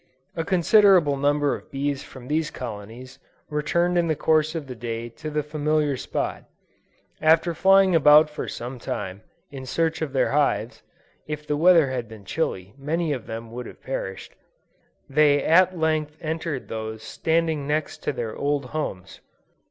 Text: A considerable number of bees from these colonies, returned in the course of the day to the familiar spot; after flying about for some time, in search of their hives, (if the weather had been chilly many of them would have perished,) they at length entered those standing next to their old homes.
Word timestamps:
A 0.35 0.43
considerable 0.43 1.15
number 1.15 1.53
of 1.53 1.69
bees 1.69 2.01
from 2.01 2.27
these 2.27 2.49
colonies, 2.49 3.19
returned 3.51 3.99
in 3.99 4.07
the 4.07 4.15
course 4.15 4.55
of 4.55 4.65
the 4.65 4.73
day 4.73 5.09
to 5.09 5.29
the 5.29 5.43
familiar 5.43 5.95
spot; 5.95 6.45
after 7.21 7.53
flying 7.53 7.93
about 7.93 8.27
for 8.27 8.47
some 8.47 8.79
time, 8.79 9.21
in 9.51 9.63
search 9.67 10.01
of 10.01 10.11
their 10.11 10.31
hives, 10.31 10.81
(if 11.27 11.45
the 11.45 11.55
weather 11.55 11.91
had 11.91 12.07
been 12.09 12.25
chilly 12.25 12.73
many 12.79 13.13
of 13.13 13.27
them 13.27 13.51
would 13.51 13.67
have 13.67 13.83
perished,) 13.83 14.33
they 15.07 15.43
at 15.43 15.77
length 15.77 16.17
entered 16.19 16.67
those 16.67 17.03
standing 17.03 17.67
next 17.67 17.99
to 18.01 18.11
their 18.11 18.35
old 18.35 18.65
homes. 18.73 19.19